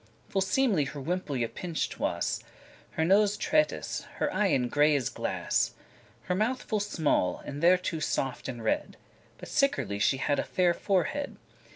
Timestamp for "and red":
8.47-8.97